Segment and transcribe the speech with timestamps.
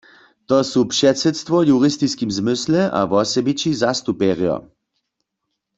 [0.47, 4.55] To su předsydstwo w juristiskim zmysle a wosebići zastupjerjo.